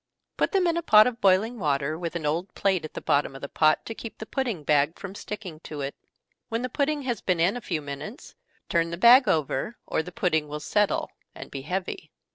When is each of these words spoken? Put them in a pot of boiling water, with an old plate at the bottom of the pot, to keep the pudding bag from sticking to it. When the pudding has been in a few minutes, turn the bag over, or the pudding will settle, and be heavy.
Put 0.35 0.51
them 0.51 0.65
in 0.65 0.77
a 0.77 0.81
pot 0.81 1.05
of 1.05 1.21
boiling 1.21 1.59
water, 1.59 1.95
with 1.95 2.15
an 2.15 2.25
old 2.25 2.51
plate 2.55 2.83
at 2.85 2.95
the 2.95 3.01
bottom 3.05 3.35
of 3.35 3.41
the 3.43 3.47
pot, 3.47 3.85
to 3.85 3.93
keep 3.93 4.17
the 4.17 4.25
pudding 4.25 4.63
bag 4.63 4.97
from 4.97 5.13
sticking 5.13 5.59
to 5.59 5.81
it. 5.81 5.93
When 6.49 6.63
the 6.63 6.69
pudding 6.69 7.03
has 7.03 7.21
been 7.21 7.39
in 7.39 7.55
a 7.55 7.61
few 7.61 7.83
minutes, 7.83 8.33
turn 8.67 8.89
the 8.89 8.97
bag 8.97 9.27
over, 9.27 9.77
or 9.85 10.01
the 10.01 10.11
pudding 10.11 10.47
will 10.47 10.59
settle, 10.59 11.11
and 11.35 11.51
be 11.51 11.61
heavy. 11.61 12.09